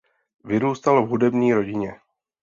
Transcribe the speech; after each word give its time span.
Vyrůstal 0.43 1.05
v 1.05 1.09
hudební 1.09 1.53
rodině. 1.53 1.99